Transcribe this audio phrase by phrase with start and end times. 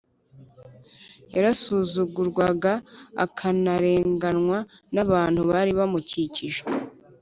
[1.33, 2.73] Yarasuzugurwaga
[3.25, 4.57] akanarenganywa
[4.93, 6.61] n’abantu bari bamukikije.